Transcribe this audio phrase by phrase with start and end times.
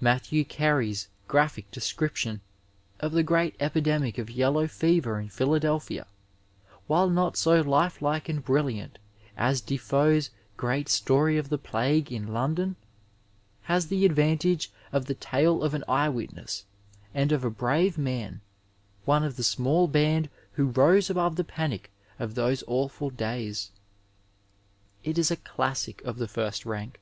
[0.00, 2.40] Matthew Carey's graphic description
[2.98, 6.06] of the great epidemic of yellow fever in Phila delphia,
[6.88, 8.98] while not so lifelike and brilliant
[9.36, 12.74] as De Foe's great Btory of the plague in London,
[13.62, 16.64] has the advantage of the tale of an eye witness
[17.14, 18.40] and of a brave man,
[19.04, 23.70] one of the small band who rose above the panic of those awful days.
[25.04, 26.98] It is a classic of the first rank.